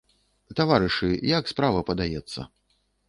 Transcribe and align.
Таварышы, 0.59 1.09
як 1.37 1.51
справа 1.53 1.85
падаецца? 1.91 2.49